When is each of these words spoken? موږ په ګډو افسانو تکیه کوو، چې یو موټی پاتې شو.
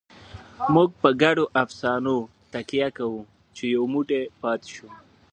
موږ 0.73 0.89
په 1.01 1.09
ګډو 1.21 1.45
افسانو 1.63 2.15
تکیه 2.51 2.89
کوو، 2.97 3.21
چې 3.55 3.63
یو 3.75 3.83
موټی 3.93 4.21
پاتې 4.41 4.67
شو. 4.75 4.87